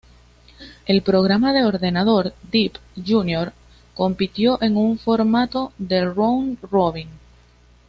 [0.87, 3.53] El programa de ordenador Deep Junior
[3.93, 7.07] compitió en un formato de round robin.